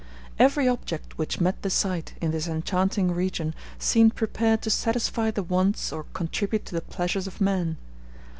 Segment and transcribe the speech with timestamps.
[0.39, 5.43] Every object which met the sight, in this enchanting region, seemed prepared to satisfy the
[5.43, 7.77] wants or contribute to the pleasures of man.